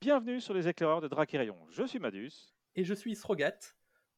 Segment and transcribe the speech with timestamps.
[0.00, 1.56] Bienvenue sur les éclaireurs de Dracérion.
[1.70, 2.54] Je suis Madus.
[2.76, 3.58] Et je suis Srogat.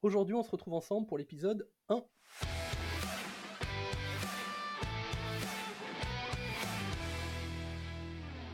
[0.02, 2.04] Aujourd'hui, on se retrouve ensemble pour l'épisode 1.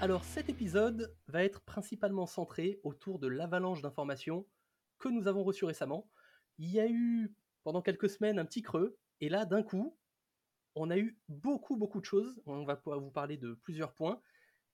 [0.00, 4.46] Alors cet épisode va être principalement centré autour de l'avalanche d'informations
[5.00, 6.08] que nous avons reçues récemment.
[6.58, 7.34] Il y a eu
[7.64, 9.98] pendant quelques semaines un petit creux, et là d'un coup,
[10.76, 12.40] on a eu beaucoup beaucoup de choses.
[12.46, 14.22] On va pouvoir vous parler de plusieurs points,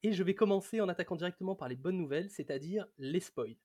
[0.03, 3.57] et je vais commencer en attaquant directement par les bonnes nouvelles, c'est-à-dire les spoils.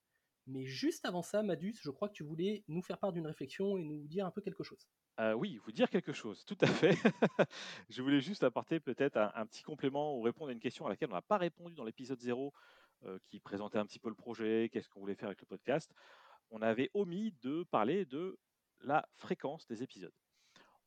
[0.48, 3.78] Mais juste avant ça, Madus, je crois que tu voulais nous faire part d'une réflexion
[3.78, 4.88] et nous dire un peu quelque chose.
[5.20, 6.96] Euh, oui, vous dire quelque chose, tout à fait.
[7.90, 11.10] je voulais juste apporter peut-être un, petit complément ou répondre à une question à laquelle
[11.12, 12.54] on n'a pas répondu dans l'épisode 0,
[13.04, 15.94] euh, qui présentait un petit peu le projet, qu'est-ce qu'on voulait faire avec le podcast.
[16.50, 18.38] On avait omis de parler de
[18.82, 20.14] la fréquence des épisodes.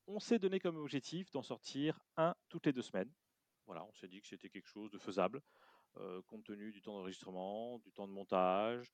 [0.06, 3.10] On s'est donné comme objectif d'en sortir un toutes les deux semaines.
[3.70, 5.40] Voilà, on s'est dit que c'était quelque chose de faisable,
[5.98, 8.92] euh, compte tenu du temps d'enregistrement, du temps de montage,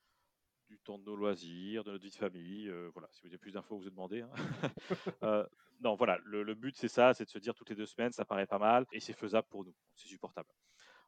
[0.68, 2.68] du temps de nos loisirs, de notre vie de famille.
[2.68, 4.20] Euh, voilà, si vous avez plus d'infos, vous vous demandez.
[4.20, 4.30] Hein.
[5.22, 5.46] Euh,
[5.80, 8.26] non, voilà, le, but c'est ça, c'est de se dire toutes les deux semaines, ça
[8.26, 10.50] paraît pas mal et c'est faisable pour nous, c'est supportable.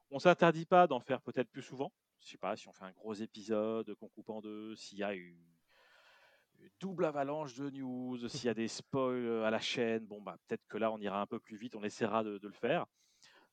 [0.09, 1.93] On s'interdit pas d'en faire peut-être plus souvent.
[2.21, 5.03] Je sais pas si on fait un gros épisode qu'on coupe en deux, s'il y
[5.03, 5.37] a une,
[6.79, 10.65] double avalanche de news, s'il y a des spoils à la chaîne, bon bah peut-être
[10.67, 12.85] que là on ira un peu plus vite, on essaiera de, le faire.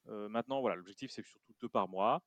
[0.08, 2.22] Euh, maintenant, voilà, l'objectif c'est surtout deux par mois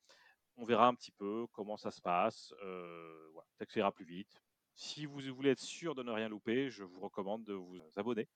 [0.59, 2.53] on verra un petit peu comment ça se passe.
[2.59, 4.44] Peut-être que ça ira plus vite.
[4.75, 8.27] Si vous voulez être sûr de ne rien louper, je vous recommande de vous abonner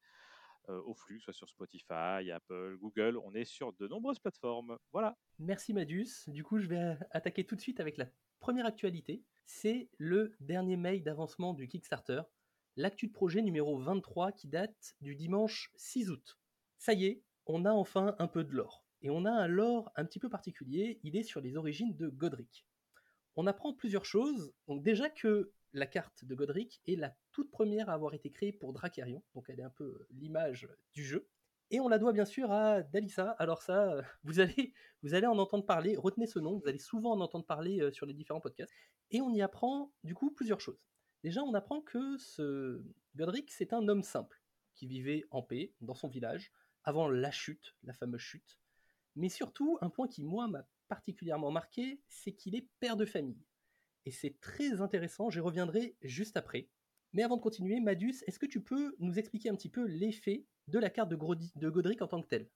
[0.70, 3.18] euh, au flux, soit sur Spotify, Apple, Google.
[3.24, 4.78] On est sur de nombreuses plateformes.
[4.92, 5.18] Voilà.
[5.40, 6.24] Merci Madus.
[6.28, 8.08] Du coup, je vais attaquer tout de suite avec la
[8.40, 9.24] première actualité.
[9.46, 12.22] C'est le dernier mail d'avancement du Kickstarter,
[12.78, 16.40] l'actu de projet numéro 23 qui date du dimanche 6 août.
[16.78, 18.83] Ça y est, on a enfin un peu de l'or.
[19.04, 22.08] Et on a un lore un petit peu particulier, il est sur les origines de
[22.08, 22.66] Godric.
[23.36, 27.90] On apprend plusieurs choses, donc déjà que la carte de Godric est la toute première
[27.90, 31.28] à avoir été créée pour Dracarion, donc elle est un peu l'image du jeu.
[31.72, 33.32] Et on la doit bien sûr à Dalissa.
[33.40, 37.12] Alors ça, vous allez, vous allez en entendre parler, retenez ce nom, vous allez souvent
[37.12, 38.72] en entendre parler euh, sur les différents podcasts.
[39.12, 40.88] Et on y apprend du coup plusieurs choses.
[41.24, 42.84] Déjà, on apprend que ce
[43.16, 44.42] Godric, c'est un homme simple,
[44.76, 46.52] qui vivait en paix dans son village,
[46.84, 48.60] avant la chute, la fameuse chute,
[49.16, 53.44] mais surtout, un point qui, moi, m'a particulièrement marqué, c'est qu'il est père de famille.
[54.06, 56.68] Et c'est très intéressant, j'y reviendrai juste après.
[57.14, 60.46] Mais avant de continuer, Madus, est-ce que tu peux nous expliquer un petit peu l'effet
[60.68, 61.16] de la carte de,
[61.70, 62.50] Godric en tant que telle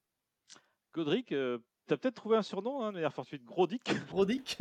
[0.93, 3.83] Godric, euh, tu as peut-être trouvé un surnom, hein, de manière fortuite, Grodic.
[4.09, 4.57] Grodic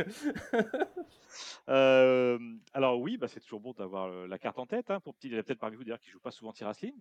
[1.68, 2.38] euh,
[2.74, 4.90] Alors oui, bah, c'est toujours bon d'avoir euh, la carte en tête.
[4.90, 6.52] Hein, pour petit, il y a peut-être parmi vous d'ailleurs qui ne joue pas souvent
[6.52, 6.94] Tirasline.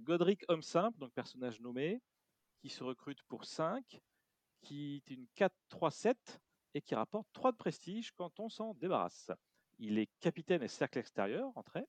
[0.00, 2.00] Godric, homme simple, donc personnage nommé,
[2.60, 4.00] qui se recrute pour 5
[4.60, 6.14] qui est une 4-3-7
[6.74, 9.30] et qui rapporte 3 de prestige quand on s'en débarrasse.
[9.78, 11.84] Il est capitaine et cercle extérieur, entrée,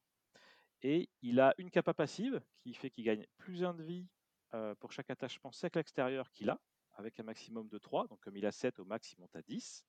[0.82, 4.08] et il a une capa passive qui fait qu'il gagne plus 1 de vie
[4.54, 6.60] euh, pour chaque attachement cercle extérieur qu'il a,
[6.94, 9.42] avec un maximum de 3, donc comme il a 7, au max il monte à
[9.42, 9.86] 10.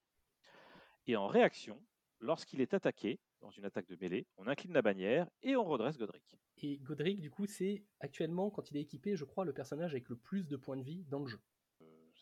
[1.07, 1.83] Et en réaction,
[2.19, 5.97] lorsqu'il est attaqué, dans une attaque de mêlée, on incline la bannière et on redresse
[5.97, 6.37] Godric.
[6.59, 10.09] Et Godric, du coup, c'est actuellement, quand il est équipé, je crois, le personnage avec
[10.11, 11.41] le plus de points de vie dans le jeu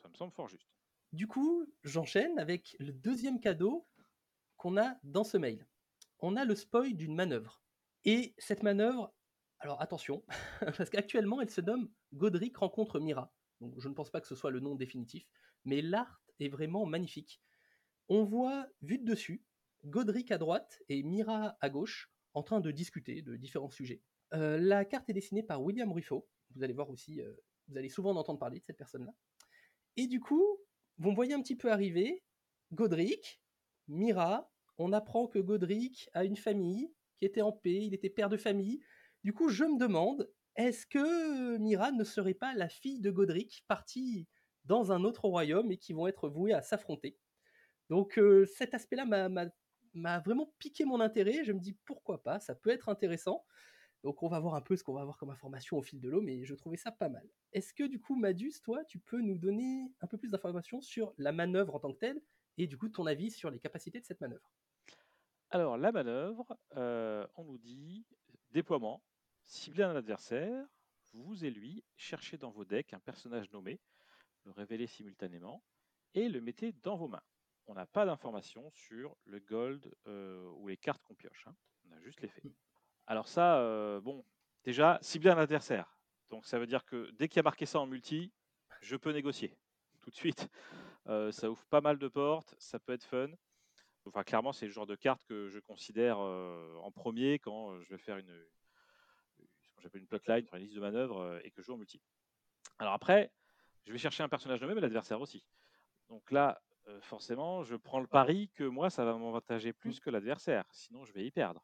[0.09, 0.69] me semble fort juste.
[1.13, 3.87] Du coup, j'enchaîne avec le deuxième cadeau
[4.57, 5.67] qu'on a dans ce mail.
[6.21, 7.63] On a le spoil d'une manœuvre.
[8.05, 9.15] Et cette manœuvre,
[9.61, 10.25] alors attention,
[10.77, 13.33] parce qu'actuellement elle se nomme Godric rencontre Mira.
[13.61, 15.27] Donc je ne pense pas que ce soit le nom définitif,
[15.65, 17.41] mais l'art est vraiment magnifique.
[18.09, 19.45] On voit, vu de dessus,
[19.85, 24.03] Godric à droite et Mira à gauche, en train de discuter de différents sujets.
[24.35, 26.29] Euh, la carte est dessinée par William Ruffo.
[26.55, 27.33] Vous allez voir aussi, euh,
[27.69, 29.13] vous allez souvent en entendre parler de cette personne-là.
[29.99, 30.47] Et du coup,
[30.99, 32.23] vous me voyez un petit peu arriver,
[32.73, 33.43] Godric,
[33.89, 34.49] Mira,
[34.79, 38.37] on apprend que Godric a une famille qui était en paix, il était père de
[38.37, 38.81] famille.
[39.25, 43.65] Du coup, je me demande, est-ce que Mira ne serait pas la fille de Godric,
[43.67, 44.29] partie
[44.67, 47.19] dans un autre royaume et qui vont être voués à s'affronter?
[47.91, 51.43] Donc euh, cet aspect-là m'a vraiment piqué mon intérêt.
[51.43, 53.45] Je me dis pourquoi pas, ça peut être intéressant.
[54.05, 56.09] Donc on va voir un peu ce qu'on va avoir comme information au fil de
[56.09, 57.29] l'eau, mais je trouvais ça pas mal.
[57.53, 61.15] Est-ce que du coup, Madus, toi, tu peux nous donner un peu plus d'informations sur
[61.19, 62.23] la manœuvre en tant que telle,
[62.59, 64.51] et du coup ton avis sur les capacités de cette manœuvre?
[65.51, 68.07] Alors la manœuvre, euh, on nous dit
[68.51, 69.03] déploiement,
[69.47, 70.67] cibler un adversaire,
[71.13, 73.81] vous et lui, cherchez dans vos decks un personnage nommé,
[74.45, 75.65] le révélez simultanément,
[76.15, 77.23] et le mettez dans vos mains.
[77.67, 81.47] On n'a pas d'informations sur le gold euh, ou les cartes qu'on pioche.
[81.47, 81.55] Hein.
[81.85, 82.43] On a juste l'effet.
[82.45, 82.53] Mm.
[83.11, 84.23] Alors ça, euh, bon,
[84.65, 85.97] déjà, cibler un adversaire.
[86.29, 88.31] Donc ça veut dire que dès qu'il y a marqué ça en multi,
[88.83, 89.57] je peux négocier
[90.03, 90.47] tout de suite.
[91.07, 93.29] Euh, ça ouvre pas mal de portes, ça peut être fun.
[94.05, 97.99] Enfin, clairement, c'est le genre de carte que je considère en premier quand je vais
[97.99, 98.45] faire une,
[99.63, 102.01] ce que j'appelle une plotline, une liste de manœuvres et que je joue en multi.
[102.79, 103.33] Alors après,
[103.87, 105.43] je vais chercher un personnage nommé, mais l'adversaire aussi.
[106.11, 106.61] Donc là,
[107.01, 110.65] forcément, je prends le pari que moi, ça va m'avantager plus que l'adversaire.
[110.73, 111.63] Sinon, je vais y perdre.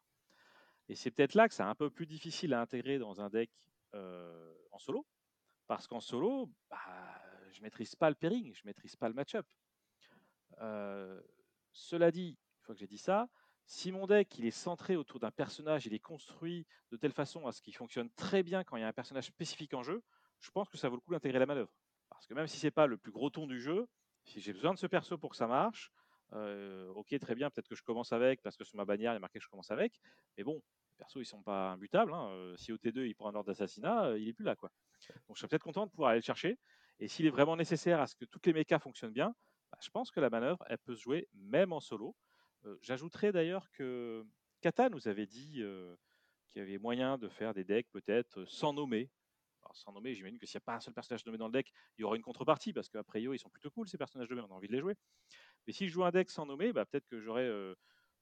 [0.87, 3.51] Et c'est peut-être là que c'est un peu plus difficile à intégrer dans un deck
[3.93, 5.05] en solo.
[5.67, 6.77] Parce qu'en solo, bah,
[7.51, 9.47] je ne maîtrise pas le pairing, je ne maîtrise pas le match-up.
[11.71, 13.27] cela dit, une fois que j'ai dit ça,
[13.67, 17.47] si mon deck il est centré autour d'un personnage, il est construit de telle façon
[17.47, 20.03] à ce qu'il fonctionne très bien quand il y a un personnage spécifique en jeu,
[20.39, 21.71] je pense que ça vaut le coup d'intégrer la manœuvre.
[22.09, 23.87] Parce que même si c'est pas le plus gros ton du jeu,
[24.23, 25.91] si j'ai besoin de ce perso pour que ça marche,
[26.33, 29.15] euh, ok, très bien, peut-être que je commence avec, parce que sur ma bannière, il
[29.15, 29.99] y a marqué que je commence avec.
[30.37, 32.13] Mais bon, les persos, ils sont pas imbutables.
[32.13, 32.29] Hein.
[32.31, 34.55] Euh, si au T2, il prend un ordre d'assassinat, euh, il est plus là.
[34.55, 34.71] quoi.
[35.27, 36.57] Donc je serais peut-être content de pouvoir aller le chercher.
[36.99, 39.35] Et s'il est vraiment nécessaire à ce que toutes les mechas fonctionnent bien,
[39.71, 42.15] bah, je pense que la manœuvre, elle peut se jouer même en solo.
[42.81, 44.25] J'ajouterais d'ailleurs que
[44.61, 45.61] Kata nous avait dit
[46.47, 49.11] qu'il y avait moyen de faire des decks peut-être sans nommer,
[49.73, 51.71] sans nommer, j'imagine que s'il n'y a pas un seul personnage nommé dans le deck,
[51.97, 54.53] il y aura une contrepartie, parce qu'après ils sont plutôt cool, ces personnages nommés, on
[54.53, 54.95] a envie de les jouer.
[55.67, 57.45] Mais si je joue un deck sans nommer, bah, peut-être que j'aurais.
[57.45, 57.75] Euh,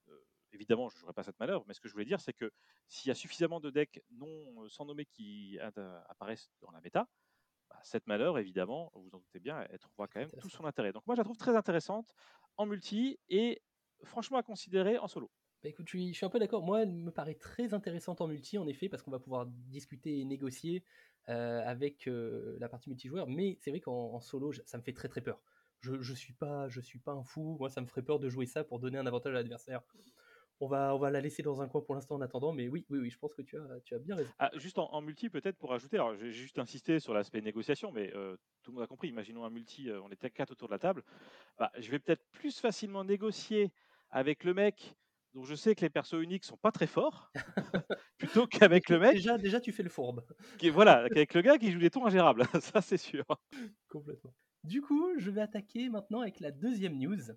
[0.09, 2.33] euh, évidemment, je ne jouerai pas cette manœuvre, mais ce que je voulais dire, c'est
[2.33, 2.51] que
[2.87, 5.57] s'il y a suffisamment de decks non euh, sans nommer qui
[6.07, 7.07] apparaissent dans la méta,
[7.69, 10.91] bah, cette manœuvre, évidemment, vous en doutez bien, elle trouvera quand même tout son intérêt.
[10.91, 12.13] Donc moi, je la trouve très intéressante
[12.57, 13.61] en multi et
[14.03, 15.31] franchement à considérer en solo.
[15.63, 16.61] Bah écoute, je suis, un peu d'accord.
[16.61, 20.19] Moi, elle me paraît très intéressante en multi, en effet, parce qu'on va pouvoir discuter
[20.19, 20.83] et négocier
[21.29, 23.27] euh, avec euh, la partie multijoueur.
[23.27, 25.41] Mais c'est vrai qu'en solo, ça me fait très très peur.
[25.83, 27.57] Je, je suis pas, je suis pas un fou.
[27.59, 29.81] Moi, ça me ferait peur de jouer ça pour donner un avantage à l'adversaire.
[30.59, 32.85] On va, on va la laisser dans un coin pour l'instant en attendant, mais oui,
[32.89, 34.31] oui, oui, je pense que tu as, tu as bien raison.
[34.39, 38.15] Ah, juste en, multi, peut-être pour ajouter, alors j'ai juste insisté sur l'aspect négociation, mais
[38.15, 39.09] euh, tout le monde a compris.
[39.09, 41.03] Imaginons un multi, on était quatre autour de la table.
[41.57, 43.73] Bah, je vais peut-être plus facilement négocier
[44.09, 44.95] avec le mec
[45.33, 47.31] donc je sais que les persos uniques sont pas très forts,
[48.19, 49.13] plutôt qu'avec le mec.
[49.13, 50.23] Déjà, déjà, tu fais le fourbe.
[50.59, 53.25] Qui, voilà, avec le gars qui joue des tons ingérables, ça c'est sûr.
[53.89, 54.33] Complètement.
[54.63, 57.31] Du coup, je vais attaquer maintenant avec la deuxième news.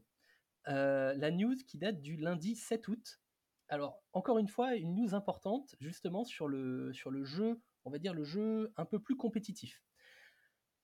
[0.68, 3.20] Euh, la news qui date du lundi 7 août.
[3.68, 7.98] Alors, encore une fois, une news importante, justement, sur le, sur le jeu, on va
[7.98, 9.82] dire le jeu un peu plus compétitif.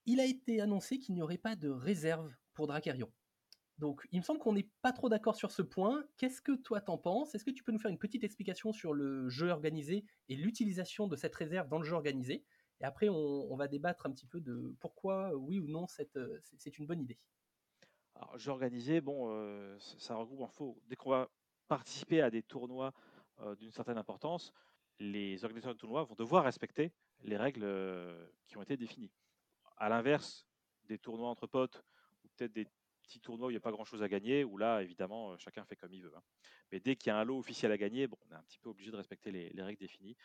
[0.04, 3.12] Il a été annoncé qu'il n'y aurait pas de réserve pour Dracarion.
[3.78, 6.04] Donc, il me semble qu'on n'est pas trop d'accord sur ce point.
[6.16, 7.34] Qu'est-ce que toi t'en penses?
[7.34, 11.06] Est-ce que tu peux nous faire une petite explication sur le jeu organisé et l'utilisation
[11.06, 12.44] de cette réserve dans le jeu organisé?
[12.82, 16.86] Et après, on, va débattre un petit peu de pourquoi, oui ou non, c'est une
[16.86, 17.18] bonne idée.
[18.16, 20.80] Alors, jeu organisé, bon, euh, ça regroupe en faux.
[20.86, 21.28] Dès qu'on va
[21.68, 22.92] participer à des tournois
[23.40, 24.52] euh, d'une certaine importance,
[24.98, 26.92] les organisateurs de tournois vont devoir respecter
[27.22, 29.12] les règles euh, qui ont été définies.
[29.76, 30.46] À l'inverse
[30.84, 31.84] des tournois entre potes
[32.24, 32.66] ou peut-être des
[33.02, 35.64] petit tournoi où il n'y a pas grand-chose à gagner, où là, évidemment, euh, chacun
[35.64, 36.12] fait comme il veut.
[36.16, 36.22] Hein.
[36.70, 38.58] Mais dès qu'il y a un lot officiel à gagner, bon, on est un petit
[38.58, 40.16] peu obligé de respecter les, règles définies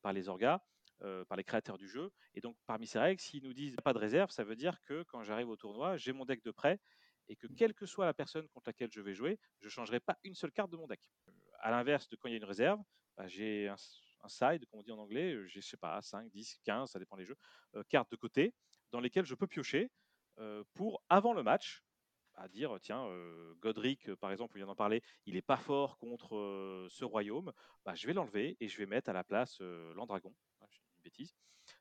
[0.00, 0.60] par les orgas,
[1.02, 2.10] euh, par les créateurs du jeu.
[2.34, 5.02] Et donc, parmi ces règles, s'ils nous disent pas de réserve, ça veut dire que
[5.04, 6.80] quand j'arrive au tournoi, j'ai mon deck de prêt
[7.28, 10.00] et que quelle que soit la personne contre laquelle je vais jouer, je ne changerai
[10.00, 11.00] pas une seule carte de mon deck.
[11.60, 12.80] À l'inverse de quand il y a une réserve,
[13.16, 13.76] bah, j'ai un,
[14.28, 17.16] side, comme on dit en anglais, j'ai, je sais pas, 5, 10, 15, ça dépend
[17.16, 17.36] des jeux,
[17.74, 18.54] euh, cartes de côté
[18.90, 19.90] dans lesquelles je peux piocher
[20.74, 21.84] pour, avant le match,
[22.34, 25.56] à dire tiens, euh, Godric, euh, par exemple, on vient d'en parler, il n'est pas
[25.56, 27.52] fort contre euh, ce royaume,
[27.84, 29.60] bah, je vais l'enlever et je vais mettre à la place
[29.94, 30.34] l'Andragon.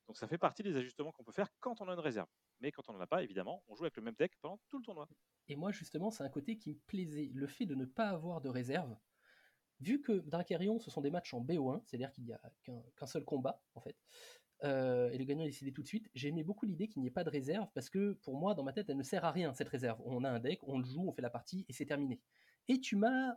[0.08, 2.28] Donc ça fait partie des ajustements qu'on peut faire quand on a une réserve.
[2.60, 4.78] Mais quand on n'en a pas, évidemment, on joue avec le même deck pendant tout
[4.78, 5.08] le tournoi.
[5.48, 7.32] Et moi, justement, c'est un côté qui me plaisait.
[7.34, 8.96] Le fait de ne pas avoir de réserve,
[9.80, 13.26] vu que Dracarion, ce sont des matchs en BO1, c'est-à-dire qu'il n'y a qu'un seul
[13.26, 13.98] combat, en fait,
[14.64, 16.10] euh, et le gagnant est décidé tout de suite.
[16.14, 18.74] J'aimais beaucoup l'idée qu'il n'y ait pas de réserve parce que pour moi, dans ma
[18.74, 20.00] tête, elle ne sert à rien cette réserve.
[20.06, 22.22] On a un deck, on le joue, on fait la partie et c'est terminé.
[22.68, 23.36] Et tu m'as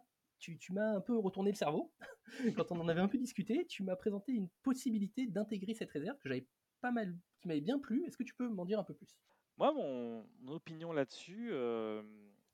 [0.59, 1.93] tu, m'as un peu retourné le cerveau
[2.57, 3.67] quand on en avait un peu discuté.
[3.67, 6.47] Tu m'as présenté une possibilité d'intégrer cette réserve que j'avais
[6.81, 8.05] pas mal, qui m'avait bien plu.
[8.05, 9.17] Est-ce que tu peux m'en dire un peu plus?
[9.57, 12.03] Moi, mon, opinion là-dessus, euh,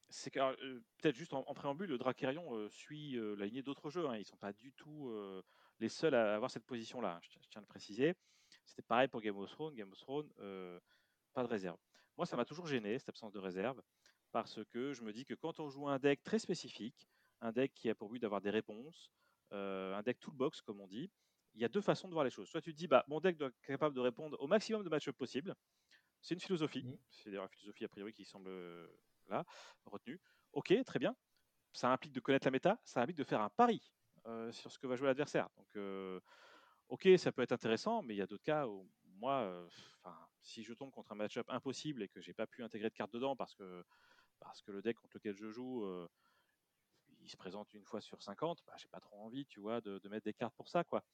[0.09, 4.07] c'est que euh, peut-être juste en, préambule, le Dracarion suit la lignée d'autres jeux.
[4.09, 4.17] Hein.
[4.19, 5.11] Ils sont pas du tout
[5.81, 7.17] les seuls à avoir cette position-là.
[7.17, 7.21] Hein.
[7.23, 8.15] Je, je, tiens à le préciser.
[8.67, 9.75] C'était pareil pour Game of Thrones.
[9.75, 10.79] Game of Thrones, euh,
[11.33, 11.79] pas de réserve.
[12.17, 13.83] Moi, ça m'a toujours gêné, cette absence de réserve,
[14.33, 17.09] parce que je me dis que quand on joue un deck très spécifique,
[17.41, 19.11] un deck qui a pour but d'avoir des réponses,
[19.53, 21.11] euh, un deck toolbox, comme on dit,
[21.55, 22.49] il y a deux façons de voir les choses.
[22.49, 24.89] Soit tu te dis, bah, mon deck doit être capable de répondre au maximum de
[24.89, 25.55] match possible.
[26.21, 26.85] C'est une philosophie.
[26.85, 26.99] Mmh.
[27.11, 28.87] C'est d'ailleurs une philosophie a priori qui semble euh,
[29.29, 29.45] là,
[29.85, 30.21] retenue.
[30.53, 31.17] Ok, très bien.
[31.73, 33.93] Ça implique de connaître la méta, ça implique de faire un pari
[34.51, 35.49] sur ce que va jouer l'adversaire.
[35.57, 36.23] Donc,
[36.89, 39.69] ok, ça peut être intéressant, mais il y a d'autres cas où moi, euh,
[40.43, 43.13] si je tombe contre un match-up impossible et que j'ai pas pu intégrer de cartes
[43.13, 43.85] dedans parce que,
[44.41, 46.09] parce que le deck contre lequel je joue, euh,
[47.31, 50.09] se présente une fois sur 50, bah, j'ai pas trop envie, tu vois, de, de
[50.09, 51.05] mettre des cartes pour ça, quoi.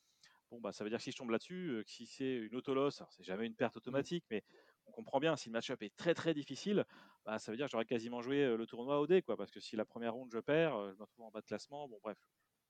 [0.51, 2.55] Bon, bah, ça veut dire que si je tombe là-dessus, euh, que si c'est une
[2.55, 4.07] autoloss, alors c'est jamais une perte Mmh.
[4.07, 4.45] automatique, mais
[4.87, 6.85] on comprend bien, si le match-up est très très difficile,
[7.25, 9.51] bah, ça veut dire que j'aurais quasiment joué euh, le tournoi au dé, quoi, parce
[9.51, 11.89] que si la première ronde je perds, euh, je me retrouve en bas de classement,
[11.89, 12.19] bon bref,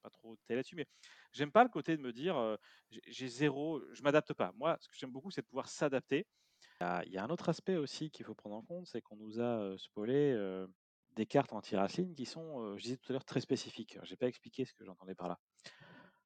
[0.02, 0.86] pas trop détailler là-dessus, mais
[1.32, 2.56] j'aime pas le côté de me dire euh,
[2.90, 4.52] j'ai- zéro, je m'adapte pas.
[4.54, 6.26] Moi, ce que j'aime beaucoup, c'est de pouvoir s'adapter.
[6.80, 9.40] Il y a- un autre aspect aussi qu'il faut prendre en compte, c'est qu'on nous
[9.40, 10.66] a spoilé euh,
[11.16, 13.99] des cartes anti-racine qui sont, je disais tout à l'heure, très spécifiques.
[14.02, 15.38] Je n'ai pas expliqué ce que j'entendais par là.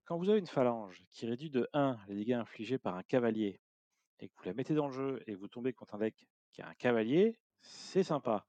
[0.04, 3.60] Quand vous avez une phalange qui réduit de 1 les dégâts infligés par un cavalier
[4.18, 6.26] et que vous la mettez dans le jeu et que vous tombez contre un deck
[6.52, 8.46] qui a un cavalier, c'est sympa.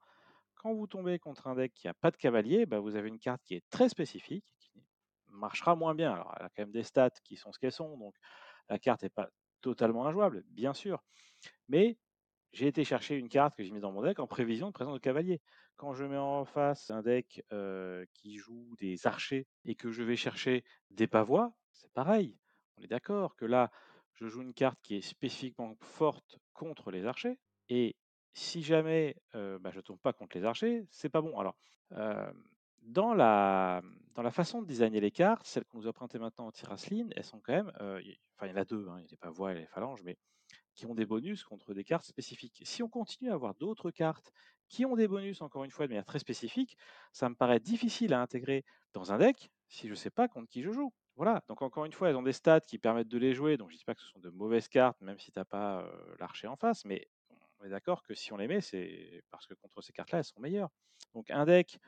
[0.55, 3.19] Quand vous tombez contre un deck qui n'a pas de cavalier, bah, vous avez une
[3.19, 4.83] carte qui est très spécifique, qui
[5.27, 6.12] marchera moins bien.
[6.12, 8.15] Alors, elle a quand même des stats qui sont ce qu'elles sont, donc
[8.67, 9.29] la carte n'est pas
[9.62, 11.03] totalement injouable, bien sûr.
[11.67, 11.98] Mais
[12.53, 14.93] j'ai été chercher une carte que j'ai mise dans mon deck en prévision de présence
[14.93, 15.41] de cavalier.
[15.77, 17.43] Quand je mets en face un deck
[18.13, 22.38] qui joue des archers et que je vais chercher des pavois, c'est pareil.
[22.77, 23.72] On est d'accord que là,
[24.13, 27.39] je joue une carte qui est spécifiquement forte contre les archers.
[27.70, 27.96] Et
[28.34, 31.39] si jamais bah, je ne tombe pas contre les archers, c'est pas bon.
[31.39, 31.55] Alors,
[32.81, 33.81] dans, la,
[34.13, 37.12] dans la façon de designer les cartes, celles qu'on nous a présentées maintenant en Tirasline,
[37.15, 37.72] elles sont quand même.
[37.79, 40.03] enfin, il y en a deux, hein, il y a les pavois et les phalanges,
[40.03, 40.17] mais
[40.75, 42.61] qui ont des bonus contre des cartes spécifiques.
[42.65, 44.31] Si on continue à avoir d'autres cartes
[44.69, 46.77] qui ont des bonus, encore une fois, de manière très spécifique,
[47.11, 48.63] ça me paraît difficile à intégrer
[48.93, 50.93] dans un deck si je ne sais pas contre qui je joue.
[51.17, 53.69] Voilà, donc encore une fois, elles ont des stats qui permettent de les jouer, donc
[53.69, 55.85] je ne dis pas que ce sont de mauvaises cartes, même si tu n'as pas
[56.19, 57.07] l'archer en face, mais
[57.59, 60.23] on est d'accord que si on les met, c'est parce que contre ces cartes-là, elles
[60.25, 60.69] sont meilleures.
[61.13, 61.79] Donc un deck,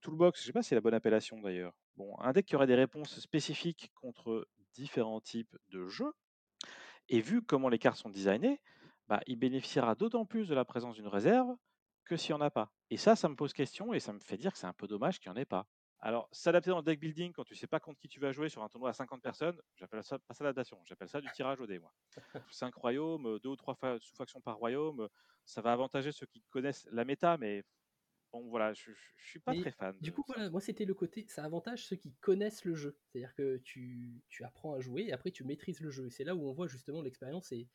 [0.00, 1.74] toolbox, je ne sais pas si c'est la bonne appellation d'ailleurs.
[1.96, 6.12] Bon, un deck qui aurait des réponses spécifiques contre différents types de jeux,
[7.10, 8.60] et vu comment les cartes sont designées,
[9.08, 11.54] bah, il bénéficiera d'autant plus de la présence d'une réserve
[12.04, 12.72] que s'il n'y en a pas.
[12.88, 14.86] Et ça, ça me pose question et ça me fait dire que c'est un peu
[14.86, 15.66] dommage qu'il n'y en ait pas.
[15.98, 18.48] Alors, s'adapter dans le deck building quand tu sais pas contre qui tu vas jouer
[18.48, 20.50] sur un tournoi à 50 personnes, j'appelle ça pas ça
[20.86, 21.92] j'appelle ça du tirage au dé, moi.
[22.50, 25.08] 5 royaumes, deux ou trois sous-factions par royaume,
[25.44, 27.64] ça va avantager ceux qui connaissent la méta, mais
[28.32, 29.96] bon, voilà, je, je, suis pas Mais très fan.
[30.00, 30.34] du coup, ça.
[30.34, 32.98] voilà, moi c'était le côté, ça avantage ceux qui connaissent le jeu.
[33.06, 36.06] C'est-à-dire que tu, tu apprends à jouer et après tu maîtrises le jeu.
[36.06, 37.68] Et c'est là où on voit justement l'expérience et,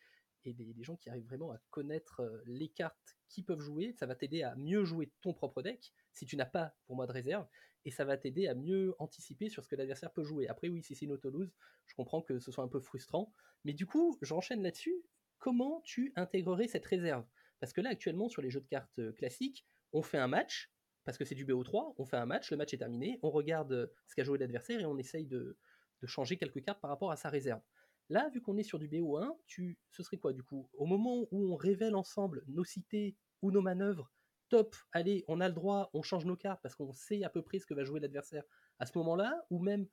[0.45, 3.93] et les, les gens qui arrivent vraiment à connaître euh, les cartes qui peuvent jouer.
[3.93, 7.07] Ça va t'aider à mieux jouer ton propre deck si tu n'as pas pour moi
[7.07, 7.47] de réserve.
[7.83, 10.47] Et ça va t'aider à mieux anticiper sur ce que l'adversaire peut jouer.
[10.47, 11.53] Après, oui, si c'est une auto-lose,
[11.85, 13.31] je comprends que ce soit un peu frustrant.
[13.63, 14.95] Mais du coup, j'enchaîne là-dessus.
[15.37, 17.25] Comment tu intégrerais cette réserve?
[17.59, 20.71] Parce que là, actuellement, sur les jeux de cartes euh, classiques, on fait un match,
[21.05, 23.71] parce que c'est du BO3, on fait un match, le match est terminé, on regarde
[23.71, 25.57] euh, ce qu'a joué l'adversaire et on essaye de,
[26.03, 27.61] changer quelques cartes par rapport à sa réserve.
[28.09, 30.69] Là, vu qu'on est sur du BO1, tu, ce serait quoi du coup?
[30.73, 34.11] Au moment où on révèle ensemble nos cités ou nos manœuvres,
[34.49, 37.41] top, allez, on a le droit, on change nos cartes parce qu'on sait à peu
[37.41, 38.43] près ce que va jouer l'adversaire
[38.77, 39.87] à ce moment-là, ou même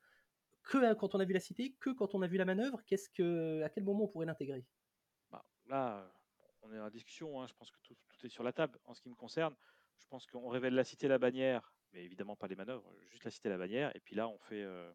[0.64, 3.08] que quand on a vu la cité, que quand on a vu la manœuvre, qu'est-ce
[3.08, 4.66] que, à quel moment on pourrait l'intégrer?
[5.30, 6.12] Bah, Là,
[6.62, 8.78] on est en discussion, hein, je pense que tout, est sur la table.
[8.84, 9.54] En ce qui me concerne,
[9.98, 13.30] je pense qu'on révèle la cité, la bannière, mais évidemment pas les manœuvres, juste la
[13.30, 14.92] cité, la bannière, et puis là on fait euh,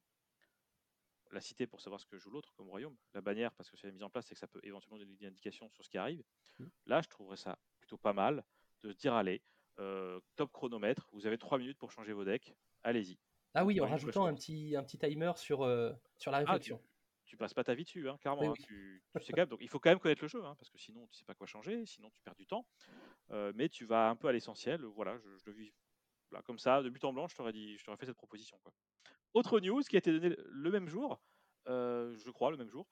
[1.32, 3.88] la cité pour savoir ce que joue l'autre comme royaume, la bannière parce que c'est
[3.88, 5.98] la mise en place, c'est que ça peut éventuellement donner des indications sur ce qui
[5.98, 6.24] arrive.
[6.60, 6.66] Mmh.
[6.86, 8.44] Là, je trouverais ça plutôt pas mal
[8.82, 9.42] de se dire allez,
[9.80, 13.20] euh, top chronomètre, vous avez 3 minutes pour changer vos decks, allez-y.
[13.54, 16.82] Ah oui, en rajoutant un petit, un petit timer sur, euh, sur la réflexion.
[16.84, 16.97] Ah,
[17.28, 18.50] tu, passes pas ta vie dessus, hein, clairement.
[18.50, 18.64] Hein, oui.
[18.66, 20.70] tu, tu sais quand même, donc il faut quand même connaître le jeu, hein, parce
[20.70, 22.66] que sinon tu sais pas quoi changer, sinon tu perds du temps.
[23.32, 24.84] Euh, mais tu vas un peu à l'essentiel.
[24.86, 25.74] Voilà, je, je, le vis
[26.32, 28.58] là, comme ça, de but en blanc, je t'aurais dit, je t'aurais fait cette proposition.
[28.64, 28.74] Quoi.
[29.34, 31.22] Autre news qui a été donnée le même jour,
[31.68, 32.88] euh, je crois le même jour,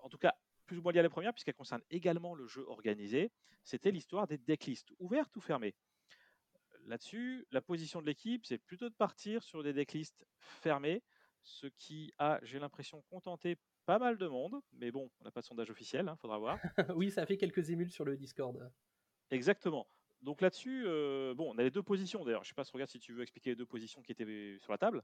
[0.00, 0.34] en tout cas
[0.66, 3.30] plus ou moins liée à la première, puisqu'elle concerne également le jeu organisé,
[3.64, 5.74] c'était l'histoire des decklists, ouvertes ou fermées.
[6.86, 11.02] Là-dessus, la position de l'équipe, c'est plutôt de partir sur des decklists fermées,
[11.42, 15.40] ce qui a, j'ai l'impression, contenté pas mal de monde, mais bon, on n'a pas
[15.40, 16.58] de sondage officiel, il hein, faudra voir.
[16.96, 18.70] oui, ça a fait quelques émules sur le Discord.
[19.30, 19.86] Exactement.
[20.22, 22.44] Donc là-dessus, euh, bon, on a les deux positions d'ailleurs.
[22.44, 24.78] Je sais pas, regarde si tu veux expliquer les deux positions qui étaient sur la
[24.78, 25.02] table.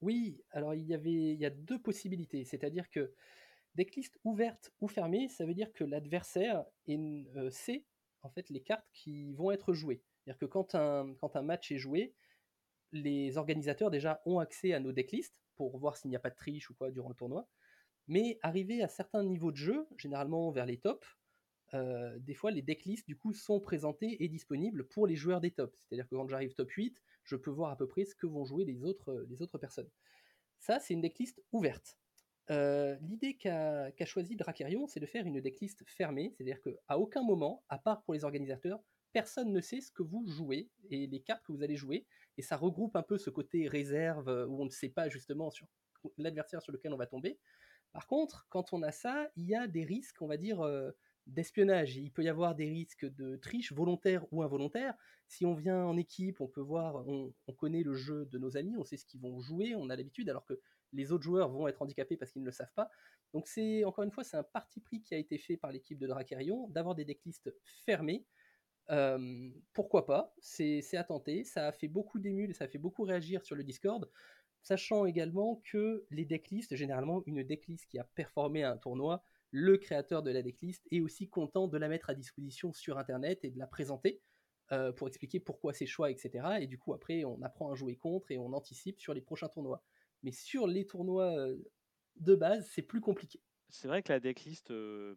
[0.00, 3.12] Oui, alors il y avait, il y a deux possibilités, c'est-à-dire que
[3.74, 7.84] decklist ouverte ou fermée, ça veut dire que l'adversaire euh, sait
[8.22, 10.02] en fait les cartes qui vont être jouées.
[10.18, 12.14] C'est-à-dire que quand un, quand un match est joué,
[12.92, 16.36] les organisateurs déjà ont accès à nos decklists pour voir s'il n'y a pas de
[16.36, 17.48] triche ou quoi durant le tournoi.
[18.10, 21.06] Mais arrivé à certains niveaux de jeu, généralement vers les tops,
[21.74, 25.52] euh, des fois les decklists du coup sont présentés et disponibles pour les joueurs des
[25.52, 25.78] tops.
[25.84, 28.44] C'est-à-dire que quand j'arrive top 8, je peux voir à peu près ce que vont
[28.44, 29.88] jouer les autres, autres personnes.
[30.58, 31.96] Ça, c'est une decklist ouverte.
[32.50, 37.22] Euh, L'idée qu'a qu choisi Drakarion, c'est de faire une decklist fermée, c'est-à-dire qu'à aucun
[37.22, 41.20] moment, à part pour les organisateurs, personne ne sait ce que vous jouez et les
[41.20, 42.08] cartes que vous allez jouer.
[42.36, 45.68] et ça regroupe un peu ce côté réserve où on ne sait pas justement sur
[46.18, 47.38] l'adversaire sur lequel on va tomber.
[47.92, 50.62] Par contre, quand on a ça, il y a des risques, on va dire,
[51.26, 51.96] d'espionnage.
[51.96, 54.94] Il peut y avoir des risques de triche volontaire ou involontaire.
[55.28, 58.76] Si on vient en équipe, on peut voir, on, connaît le jeu de nos amis,
[58.76, 60.60] on sait ce qu'ils vont jouer, on a l'habitude, alors que
[60.92, 62.90] les autres joueurs vont être handicapés parce qu'ils ne le savent pas.
[63.32, 65.98] Donc c'est encore une fois, c'est un parti pris qui a été fait par l'équipe
[65.98, 67.54] de Dracarion d'avoir des decklists
[67.84, 68.26] fermés.
[69.72, 70.34] pourquoi pas?
[70.40, 71.44] C'est à tenter.
[71.44, 74.10] Ça a fait beaucoup d'émules, ça a fait beaucoup réagir sur le Discord.
[74.62, 79.78] Sachant également que les decklists, généralement, une decklist qui a performé à un tournoi, le
[79.78, 83.50] créateur de la decklist est aussi content de la mettre à disposition sur Internet et
[83.50, 84.20] de la présenter
[84.72, 86.58] euh, pour expliquer pourquoi ses choix, etc.
[86.60, 89.48] Et du coup, après, on apprend à jouer contre et on anticipe sur les prochains
[89.48, 89.82] tournois.
[90.22, 91.56] Mais sur les tournois euh,
[92.16, 93.40] de base, c'est plus compliqué.
[93.68, 95.16] C'est vrai que la decklist euh,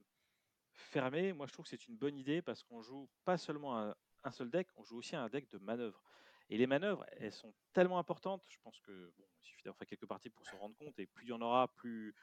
[0.72, 3.96] fermée, moi je trouve que c'est une bonne idée parce qu'on joue pas seulement un,
[4.24, 6.02] un, seul deck, on joue aussi un deck de manœuvre.
[6.50, 8.46] Et les manœuvres, elles sont tellement importantes.
[8.50, 10.98] Je pense que bon, il suffit d'avoir fait quelques parties pour se rendre compte.
[11.00, 12.16] Et plus il y en aura, plus,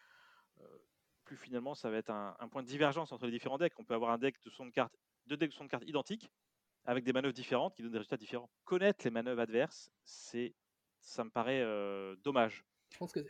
[1.24, 3.78] plus finalement ça va être un, point de divergence entre les différents decks.
[3.78, 5.86] On peut avoir un deck de son de cartes, deux decks de son de cartes
[5.86, 6.30] identiques,
[6.84, 8.50] avec des manœuvres différentes qui donnent des résultats différents.
[8.64, 10.54] Connaître les manœuvres adverses, c'est,
[11.00, 12.64] ça me paraît euh, dommage.
[12.92, 13.20] Je pense que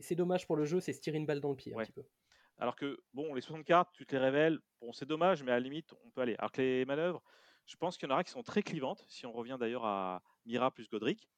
[0.00, 1.92] c'est dommage pour le jeu, c'est se tirer une balle dans le pied un petit
[1.92, 2.04] peu.
[2.58, 5.54] Alors que, bon, les 60 cartes, tu te les révèles, bon, c'est dommage, mais à
[5.54, 6.34] la limite, on peut aller.
[6.38, 7.22] Alors que les manœuvres,
[7.68, 9.04] je pense qu'il y en aura qui sont très clivantes.
[9.08, 11.28] Si on revient d'ailleurs à Mira plus Godric,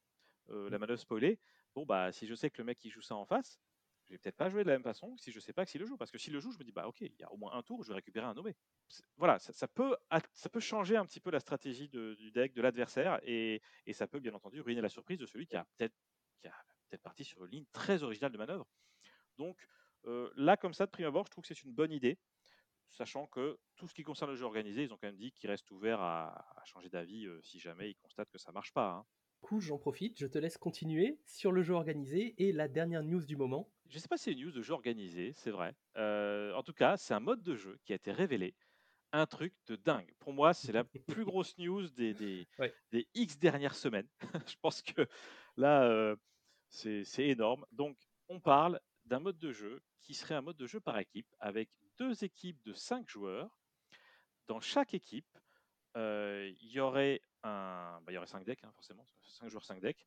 [0.49, 0.81] euh, la mmh.
[0.81, 1.39] manœuvre spoilée,
[1.75, 3.61] bon, bah, si je sais que le mec qui joue ça en face,
[4.07, 5.81] je vais peut-être pas jouer de la même façon si je sais pas que s'il
[5.81, 5.97] le joue.
[5.97, 7.53] Parce que s'il le joue, je me dis, bah ok, il y a au moins
[7.53, 8.57] un tour, je vais récupérer un nommé.
[9.17, 9.97] Voilà, ça, peut,
[10.33, 13.61] ça peut changer un petit peu la stratégie du deck, de l'adversaire, et,
[13.93, 15.95] ça peut bien entendu ruiner la surprise de celui qui a peut-être
[16.91, 18.67] peut parti sur une ligne très originale de manœuvre.
[19.39, 19.57] Donc
[20.07, 22.19] euh, là, comme ça, de prime abord, je trouve que c'est une bonne idée,
[22.91, 25.51] sachant que tout ce qui concerne le jeu organisé, ils ont quand même dit qu'ils
[25.51, 28.91] restent ouverts à, changer d'avis euh, si jamais ils constatent que ça marche pas.
[28.91, 29.07] Hein
[29.41, 33.25] coup, j'en profite, je te laisse continuer sur le jeu organisé et la dernière news
[33.25, 33.71] du moment.
[33.89, 35.75] Je ne sais pas si c'est une news de jeu organisé, c'est vrai.
[35.97, 38.55] Euh, en tout cas, c'est un mode de jeu qui a été révélé.
[39.13, 40.13] Un truc de dingue.
[40.21, 44.09] Pour moi, c'est la plus grosse news des, des, X dernières semaines.
[44.47, 45.07] je pense que
[45.57, 46.15] là, euh,
[46.69, 47.67] c'est énorme.
[47.73, 47.97] Donc,
[48.29, 51.69] on parle d'un mode de jeu qui serait un mode de jeu par équipe avec
[52.01, 53.51] deux équipes de cinq joueurs.
[54.49, 55.39] Dans chaque équipe,
[55.97, 59.65] euh, il y aurait un, bah, il y aurait 5 decks, hein, forcément, 5 joueurs,
[59.65, 60.07] 5 decks,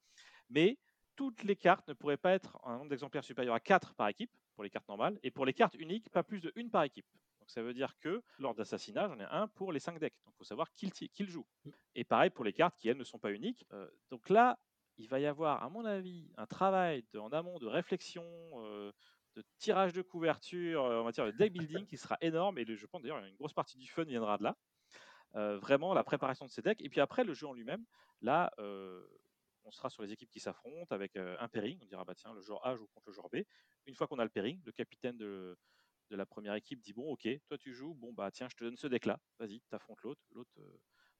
[0.49, 0.77] mais
[1.15, 4.35] toutes les cartes ne pourraient pas être un nombre d'exemplaires supérieur à 4 par équipe
[4.55, 7.05] pour les cartes normales, et pour les cartes uniques, pas plus de 1 par équipe.
[7.39, 10.15] Donc ça veut dire que lors d'assassinat, j'en ai un pour les 5 decks.
[10.25, 11.45] Donc il faut savoir qui, qui le joue.
[11.93, 13.65] Et pareil pour les cartes qui, elles, ne sont pas uniques.
[13.71, 14.57] Euh, donc là,
[14.97, 18.25] il va y avoir, à mon avis, un travail en amont de réflexion,
[18.55, 18.91] euh,
[19.35, 22.57] de tirage de couverture en matière de deck building qui sera énorme.
[22.57, 24.57] Et je pense d'ailleurs une grosse partie du fun viendra de là.
[25.35, 26.81] Euh, vraiment la préparation de ces decks.
[26.81, 27.83] Et puis après, le jeu en lui-même,
[28.21, 29.03] là, euh,
[29.63, 31.79] on sera sur les équipes qui s'affrontent avec euh, un pairing.
[31.81, 33.37] On dira, bah tiens, le joueur A joue contre le joueur B.
[33.87, 35.57] Une fois qu'on a le pairing, le capitaine de,
[36.11, 38.63] de, la première équipe dit, bon, ok, toi tu joues, bon, bah tiens, je te
[38.63, 39.19] donne ce deck-là.
[39.39, 40.21] Vas-y, t'affrontes l'autre.
[40.31, 40.51] L'autre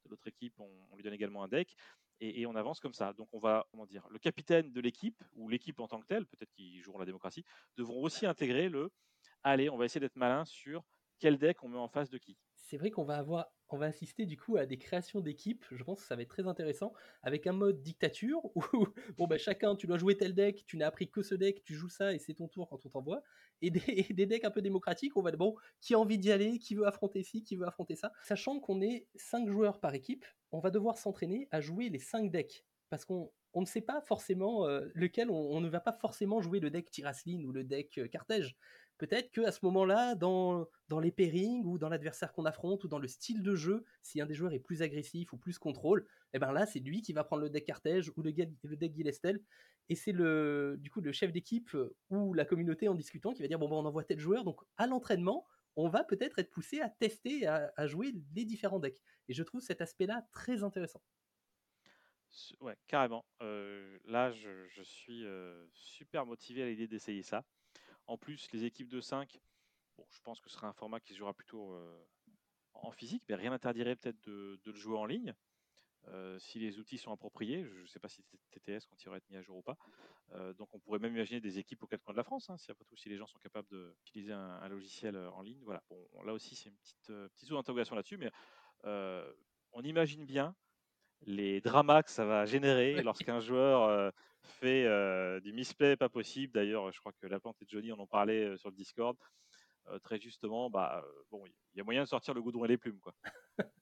[0.05, 1.75] de l'autre équipe, on, lui donne également un deck.
[2.19, 3.13] Et, on avance comme ça.
[3.13, 6.25] Donc on va, comment dire, le capitaine de l'équipe, ou l'équipe en tant que telle,
[6.25, 7.43] peut-être qu'ils joueront la démocratie,
[7.77, 8.91] devront aussi intégrer le,
[9.43, 10.83] allez, on va essayer d'être malin sur
[11.19, 12.37] quel deck on met en face de qui
[12.73, 15.65] c'est vrai qu'on va avoir, on va assister du coup à des créations d'équipes.
[15.71, 18.85] Je pense que ça va être très intéressant avec un mode dictature où
[19.17, 21.73] bon ben chacun, tu dois jouer tel deck, tu n'as appris que ce deck, tu
[21.73, 23.23] joues ça et c'est ton tour quand on t'envoie.
[23.61, 26.75] Et des, decks un peu démocratiques, on va bon qui a envie d'y aller, qui
[26.75, 28.11] veut affronter ci, qui veut affronter ça.
[28.21, 32.29] Sachant qu'on est 5 joueurs par équipe, on va devoir s'entraîner à jouer les 5
[32.29, 36.41] decks parce qu'on on ne sait pas forcément euh, lequel, on, ne va pas forcément
[36.41, 38.07] jouer le deck Tirasline ou le deck euh,
[38.97, 42.99] Peut-être qu'à ce moment-là, dans, dans les pairings ou dans l'adversaire qu'on affronte ou dans
[42.99, 46.37] le style de jeu, si un des joueurs est plus agressif ou plus contrôle, et
[46.37, 48.95] eh ben là, c'est lui qui va prendre le deck Cartège ou le, le deck
[48.95, 49.41] Gilestel.
[49.89, 53.41] Et c'est le, du coup le chef d'équipe euh, ou la communauté en discutant qui
[53.41, 54.43] va dire bon, ben, on envoie tel joueur.
[54.43, 58.79] Donc à l'entraînement, on va peut-être être poussé à tester, à, à, jouer les différents
[58.79, 58.99] decks.
[59.27, 61.01] Et je trouve cet aspect-là très intéressant.
[62.61, 63.25] Ouais, carrément.
[63.41, 67.43] Euh, là, je, je suis euh, super motivé à l'idée d'essayer ça.
[68.07, 69.39] En plus, les équipes de 5,
[69.97, 72.05] bon, je pense que ce sera un format qui se jouera plutôt euh,
[72.73, 75.33] en physique, mais rien n'interdirait peut-être de, le jouer en ligne.
[76.09, 79.29] Euh, si les outils sont appropriés, je ne sais pas si TTS quand il être
[79.29, 79.77] mis à jour ou pas.
[80.33, 82.57] Euh, donc on pourrait même imaginer des équipes aux quatre coins de la France, hein,
[82.57, 85.61] si après tout si les gens sont capables d'utiliser un, un, logiciel en ligne.
[85.63, 85.81] Voilà.
[85.89, 88.31] Bon, là aussi c'est une petite petite zone d'interrogation là-dessus, mais
[89.71, 90.55] on imagine bien
[91.25, 96.53] les dramas que ça va générer lorsqu'un joueur fait euh, du misplay pas possible.
[96.53, 99.17] D'ailleurs, je crois que la plante et Johnny en ont parlé euh, sur le Discord.
[100.03, 102.99] très justement, bah, bon, il y a moyen de sortir le goudron et les plumes.
[102.99, 103.15] Quoi.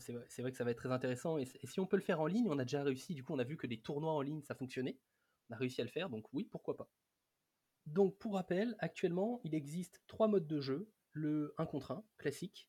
[0.00, 1.38] C'est vrai, que ça va être très intéressant.
[1.38, 3.14] Et, et si on peut le faire en ligne, on a déjà réussi.
[3.14, 4.98] Du coup, on a vu que des tournois en ligne, ça fonctionnait.
[5.48, 6.90] On a réussi à le faire, donc oui, pourquoi pas.
[7.86, 12.68] Donc, pour rappel, actuellement, il existe trois modes de jeu le 1 contre 1 classique,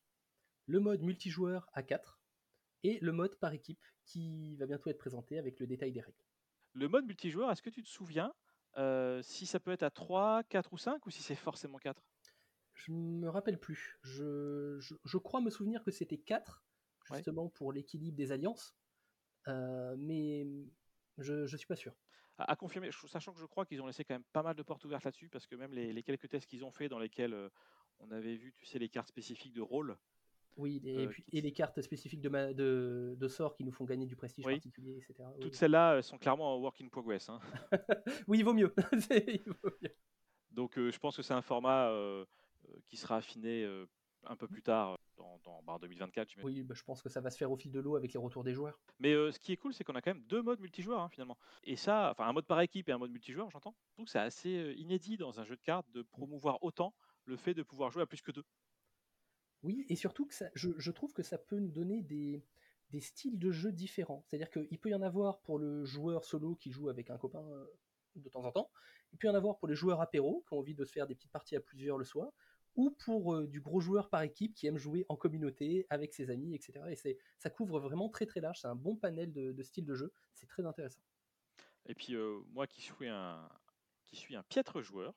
[0.66, 2.20] le mode multijoueur à 4
[2.84, 6.24] et le mode par équipe qui va bientôt être présenté avec le détail des règles.
[6.74, 8.32] Le mode multijoueur, est-ce que tu te souviens
[8.76, 12.02] euh, si ça peut être à 3, 4 ou 5 ou si c'est forcément 4
[12.74, 13.98] Je me rappelle plus.
[14.02, 16.64] Je, je, crois me souvenir que c'était 4,
[17.12, 18.76] justement pour l'équilibre des alliances,
[19.48, 20.46] euh, mais
[21.18, 21.94] je ne suis pas sûr.
[22.38, 24.84] À, confirmer, sachant que je crois qu'ils ont laissé quand même pas mal de portes
[24.84, 27.50] ouvertes là-dessus, parce que même les, les quelques tests qu'ils ont fait dans lesquels euh,
[27.98, 29.98] on avait vu, tu sais, les cartes spécifiques de rôle,
[30.60, 34.06] oui, et, puis, et les cartes spécifiques de, de, de, sorts qui nous font gagner
[34.06, 35.28] du prestige particulier, etc.
[35.40, 37.28] Toutes celles-là sont clairement en work in progress.
[37.28, 37.40] Hein.
[38.28, 38.72] oui, il vaut mieux.
[39.10, 39.94] il vaut mieux.
[40.50, 41.92] Donc je pense que c'est un format
[42.86, 43.66] qui sera affiné
[44.24, 46.36] un peu plus tard dans, dans 2024.
[46.36, 48.12] Bah, oui, bah, je pense que ça va se faire au fil de l'eau avec
[48.12, 48.78] les retours des joueurs.
[48.98, 51.38] Mais ce qui est cool, c'est qu'on a quand même deux modes multijoueurs hein, finalement.
[51.64, 53.74] Et ça, enfin un mode par équipe et un mode multijoueur, j'entends.
[53.96, 56.94] Que c'est assez inédit dans un jeu de cartes de promouvoir autant
[57.24, 58.44] le fait de pouvoir jouer à plus que deux.
[59.62, 62.42] Oui, et surtout que je, trouve que ça peut nous donner des,
[63.00, 64.24] styles de jeu différents.
[64.26, 67.44] C'est-à-dire qu'il peut y en avoir pour le joueur solo qui joue avec un copain
[67.50, 67.66] euh,
[68.16, 68.70] de temps en temps,
[69.12, 71.06] il peut y en avoir pour les joueurs apéro qui ont envie de se faire
[71.06, 72.32] des petites parties à plusieurs le soir,
[72.76, 76.30] ou pour euh, du gros joueur par équipe qui aime jouer en communauté avec ses
[76.30, 76.80] amis, etc.
[76.90, 80.12] Et ça couvre vraiment très très large, c'est un bon panel de, styles de jeu,
[80.34, 81.02] c'est très intéressant.
[81.86, 83.48] Et puis euh, moi qui suis un,
[84.06, 85.14] qui suis un piètre joueur,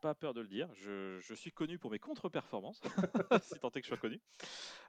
[0.00, 0.68] pas peur de le dire.
[0.74, 2.80] Je, suis connu pour mes contre-performances,
[3.42, 4.20] si tant est que je sois connu.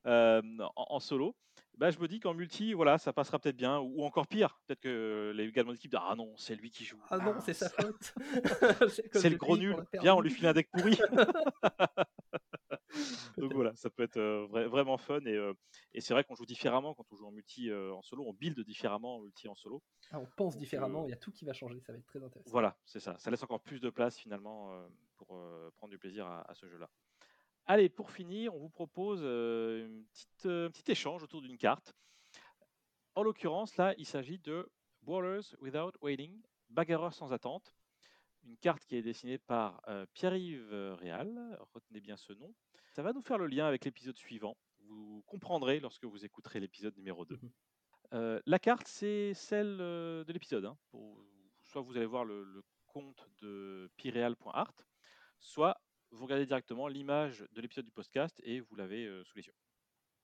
[0.05, 0.41] Euh,
[0.75, 1.35] en, solo,
[1.77, 4.59] bah, je me dis qu'en multi, voilà, ça passera peut-être bien, ou, encore pire.
[4.67, 7.01] Peut-être que les gars de mon équipe disent Ah non, c'est lui qui joue.
[7.09, 8.13] Ah non, c'est sa faute.
[9.13, 9.75] c'est le gros nul.
[10.01, 10.97] Viens, on lui file un deck pourri.
[13.37, 14.19] Donc voilà, ça peut être
[14.67, 15.37] vraiment fun et,
[15.93, 18.59] et c'est vrai qu'on joue différemment quand on joue en multi en solo, on build
[18.61, 19.81] différemment en multi en solo.
[20.11, 22.23] Ah, on pense différemment, il y a tout qui va changer, ça va être très
[22.23, 22.49] intéressant.
[22.51, 23.17] Voilà, c'est ça.
[23.19, 24.71] Ça laisse encore plus de place finalement
[25.17, 25.27] pour
[25.75, 26.89] prendre du plaisir à, ce jeu-là.
[27.65, 31.93] Allez, pour finir, on vous propose une petite, un petit échange autour d'une carte.
[33.15, 34.69] En l'occurrence, là, il s'agit de
[35.03, 37.75] Brawlers Without Waiting, bagarreur sans attente.
[38.45, 42.53] Une carte qui est dessinée par Pierre-Yves Réal, retenez bien ce nom,
[42.91, 44.57] ça va nous faire le lien avec l'épisode suivant.
[44.87, 47.35] Vous comprendrez lorsque vous écouterez l'épisode numéro 2.
[47.35, 47.49] Mmh
[48.13, 50.65] euh, la carte, c'est celle euh, de l'épisode.
[50.65, 50.77] Hein,
[51.61, 54.73] soit vous allez voir le, compte de pireal.art,
[55.37, 59.45] soit vous regardez directement l'image de l'épisode du podcast et vous l'avez euh, sous les
[59.45, 59.53] yeux.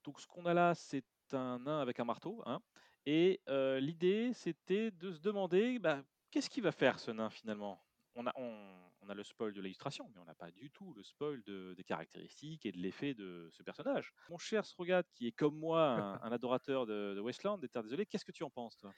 [0.02, 2.42] Donc ce qu'on a là, c'est un nain avec un marteau.
[2.44, 2.60] Hein,
[3.04, 6.02] et l'idée, c'était de se demander bah,
[6.32, 7.80] qu'est-ce qu'il va faire ce nain finalement?
[8.16, 11.84] On a, le spoil de l'illustration, mais on n'a pas du tout le spoil des
[11.84, 14.12] caractéristiques et de l'effet de ce personnage.
[14.30, 18.24] Mon cher Srogat, qui est comme moi un, adorateur de, Westland, des Terres Désolées, qu'est-ce
[18.24, 18.92] que tu en penses, toi?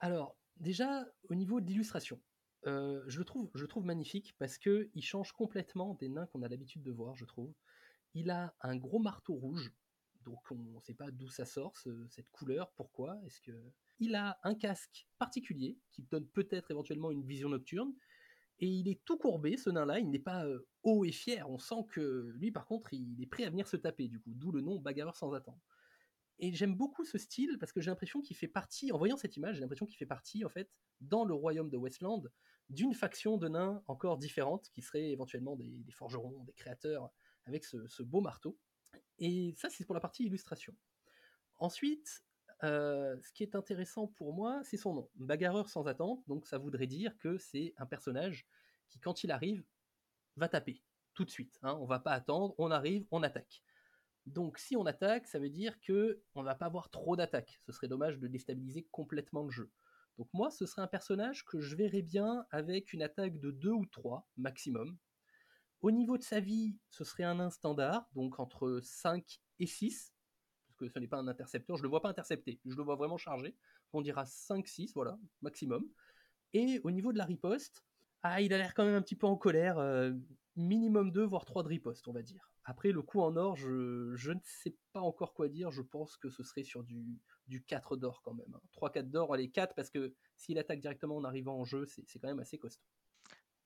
[0.00, 2.20] Alors, déjà, au niveau de l'illustration,
[2.66, 6.90] euh, je, le trouve magnifique parce qu'il change complètement des nains qu'on a l'habitude de
[6.90, 7.54] voir, je trouve.
[8.14, 9.72] Il a un gros marteau rouge,
[10.22, 11.76] donc on ne sait pas d'où ça sort,
[12.08, 13.18] cette couleur, pourquoi.
[13.26, 13.52] Est-ce que
[14.00, 17.94] il a un casque particulier qui donne peut-être éventuellement une vision nocturne
[18.60, 20.46] et il est tout courbé, ce nain-là, il n'est pas
[20.82, 23.76] haut et fier, on sent que lui, par contre, il est prêt à venir se
[23.76, 25.60] taper, du coup, d'où le nom bagarreur sans attendre.
[26.38, 29.36] Et j'aime beaucoup ce style parce que j'ai l'impression qu'il fait partie, en voyant cette
[29.36, 32.30] image, j'ai l'impression qu'il fait partie, en fait, dans le royaume de Westland,
[32.70, 37.10] d'une faction de nains encore différente, qui serait éventuellement des, forgerons, des créateurs,
[37.46, 38.58] avec ce beau marteau.
[39.18, 40.74] Et ça, c'est pour la partie illustration.
[41.58, 42.24] Ensuite,
[42.62, 46.22] ce qui est intéressant pour moi, c'est son nom, bagarreur sans attente.
[46.26, 48.46] Donc ça voudrait dire que c'est un personnage
[48.88, 49.64] qui, quand il arrive,
[50.36, 50.82] va taper
[51.14, 51.58] tout de suite.
[51.62, 51.76] Hein.
[51.80, 53.62] On va pas attendre, on arrive, on attaque.
[54.26, 57.60] Donc si on attaque, ça veut dire que on va pas avoir trop d'attaques.
[57.66, 59.70] Ce serait dommage de déstabiliser complètement le jeu.
[60.18, 63.70] Donc moi, ce serait un personnage que je verrais bien avec une attaque de 2
[63.70, 64.96] ou 3 maximum.
[65.82, 70.13] Au niveau de sa vie, ce serait un nain standard, donc entre 5 et 6
[70.88, 73.54] ce n'est pas un intercepteur, je le vois pas intercepté, je le vois vraiment chargé.
[73.92, 75.88] On dira 5-6, voilà, maximum.
[76.52, 77.84] Et au niveau de la riposte,
[78.22, 80.12] ah, il a l'air quand même un petit peu en colère, euh,
[80.56, 82.50] minimum 2, voire 3 de riposte, on va dire.
[82.64, 86.30] Après, le coup en or, je, ne sais pas encore quoi dire, je pense que
[86.30, 88.58] ce serait sur du, du 4 d'or quand même.
[88.72, 89.02] 3-4 hein.
[89.04, 92.40] d'or, allez, 4, parce que s'il attaque directement en arrivant en jeu, c'est quand même
[92.40, 92.86] assez costaud.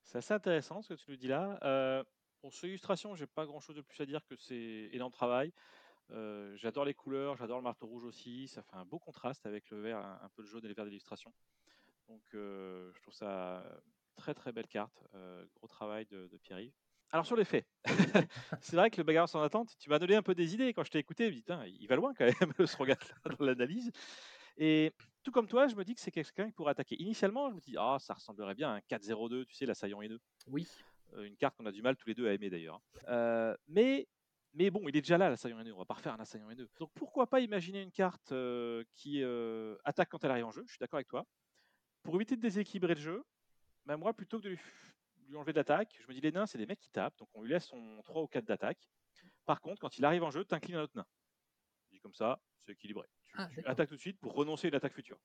[0.02, 1.59] C'est assez intéressant ce que tu nous dis là.
[1.62, 2.02] Euh,
[2.40, 5.52] pour cette illustration, j'ai pas grand chose de plus à dire que c'est énorme travail.
[6.11, 8.49] Euh, j'adore les couleurs, j'adore le marteau rouge aussi.
[8.49, 10.87] Ça fait un beau contraste avec le vert, un, peu le jaune et les verts
[10.87, 11.33] d'illustration.
[12.09, 13.62] Donc, euh, je trouve ça
[14.16, 15.05] très très belle carte.
[15.14, 16.75] Euh, gros travail de, Pierre-Yves.
[17.11, 17.66] Alors sur les faits,
[18.61, 20.85] c'est vrai que le bagarre sans attente, tu m'as donné un peu des idées quand
[20.85, 21.31] je t'ai écouté.
[21.31, 23.90] Je me dis, il va loin quand même, ce regard-là dans l'analyse.
[24.59, 24.92] Et
[25.23, 27.01] tout comme toi, je me dis que c'est quelqu'un qui pourrait attaquer.
[27.01, 30.21] Initialement, je me dis, ah, ça ressemblerait bien à un 4-0-2, tu sais, l'assaillant haineux.
[30.49, 30.66] Oui.
[31.16, 32.81] Une carte qu'on a du mal tous les deux à aimer d'ailleurs.
[33.09, 34.07] Euh, mais,
[34.55, 35.75] mais bon, il est déjà là, l'assaillant haineux.
[35.75, 36.71] On va pas refaire un assaillant haineux.
[36.79, 40.65] Donc pourquoi pas imaginer une carte euh, qui euh, attaque quand elle arrive en jeu
[40.67, 41.27] Je suis d'accord avec toi.
[42.03, 43.25] Pour éviter de déséquilibrer le jeu,
[43.85, 46.59] bah, moi, plutôt que de lui, enlever de l'attaque, je me dis les nains, c'est
[46.59, 48.89] des mecs qui tapent, donc on lui laisse son 3 ou 4 d'attaque.
[49.45, 51.07] Par contre, quand il arrive en jeu, t'inclines un autre nain.
[51.87, 53.07] Je dis comme ça, c'est équilibré.
[53.25, 55.19] Tu, Ah, tu attaques tout de suite pour renoncer à une attaque future.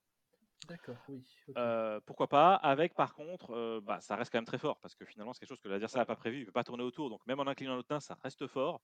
[0.68, 1.24] D'accord, oui.
[1.58, 4.96] Euh, pourquoi pas Avec par contre, euh, bah, ça reste quand même très fort parce
[4.96, 6.38] que finalement c'est quelque chose que l'adversaire n'a pas prévu.
[6.38, 8.82] Il ne peut pas tourner autour, donc même en inclinant l'autre nain, ça reste fort.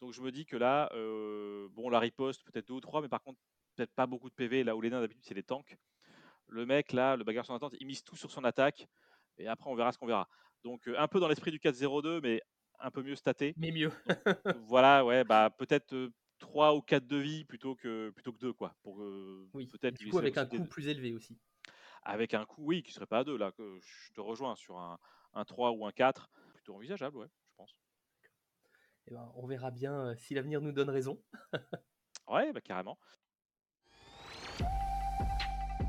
[0.00, 3.08] Donc je me dis que là, euh, bon, la riposte peut-être deux ou trois, mais
[3.08, 3.38] par contre
[3.74, 5.76] peut-être pas beaucoup de PV là où les nains d'habitude c'est les tanks.
[6.46, 8.86] Le mec là, le bagarre sans attente, il mise tout sur son attaque
[9.38, 10.28] et après on verra ce qu'on verra.
[10.62, 12.42] Donc un peu dans l'esprit du 4-0-2, mais
[12.80, 13.54] un peu mieux staté.
[13.56, 13.90] Mais mieux.
[14.66, 16.10] voilà, ouais, bah peut-être
[16.48, 18.74] 3 ou 4 de vie plutôt que plutôt que 2 quoi.
[18.82, 19.66] Pour euh, Oui.
[19.66, 21.38] peut-être Du coup, avec un coût plus élevé aussi.
[22.04, 23.52] avec un coût, oui, qui serait pas à 2 là.
[23.52, 24.98] Que je te rejoins sur un,
[25.34, 27.76] un 3 ou un 4, plutôt envisageable, ouais, je pense.
[29.06, 31.22] Eh ben, on verra bien euh, si l'avenir nous donne raison.
[32.28, 32.98] Ouais, bah carrément.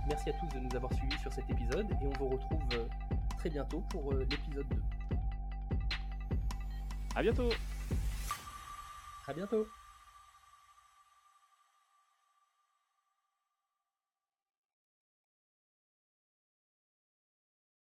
[0.08, 2.86] Merci à tous de nous avoir suivis sur cet épisode et on vous retrouve euh,
[3.38, 4.82] très bientôt pour l'épisode 2.
[7.16, 7.50] À bientôt.
[9.28, 9.68] À bientôt